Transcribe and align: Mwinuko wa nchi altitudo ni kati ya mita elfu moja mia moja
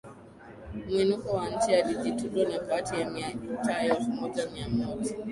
Mwinuko 0.87 1.31
wa 1.35 1.49
nchi 1.49 1.75
altitudo 1.75 2.43
ni 2.45 2.59
kati 2.59 2.99
ya 2.99 3.09
mita 3.09 3.81
elfu 3.81 4.11
moja 4.11 4.49
mia 4.49 4.69
moja 4.69 5.15